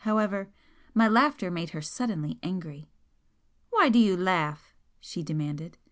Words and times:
However, 0.03 0.49
my 0.95 1.07
laughter 1.07 1.51
made 1.51 1.69
her 1.69 1.81
suddenly 1.83 2.39
angry. 2.41 2.89
"Why 3.69 3.89
do 3.89 3.99
you 3.99 4.17
laugh?" 4.17 4.73
she 4.99 5.21
demanded. 5.21 5.77